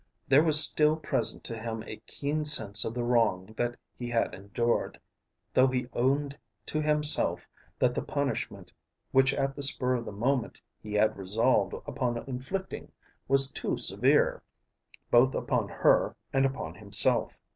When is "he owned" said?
5.67-6.39